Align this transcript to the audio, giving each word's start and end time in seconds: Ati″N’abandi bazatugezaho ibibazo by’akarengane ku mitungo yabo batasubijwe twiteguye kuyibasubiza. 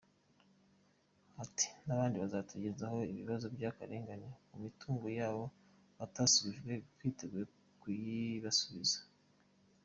Ati″N’abandi 1.43 2.15
bazatugezaho 2.23 2.97
ibibazo 3.11 3.45
by’akarengane 3.55 4.29
ku 4.47 4.55
mitungo 4.65 5.07
yabo 5.19 5.43
batasubijwe 5.99 6.71
twiteguye 6.95 7.45
kuyibasubiza. 7.81 8.99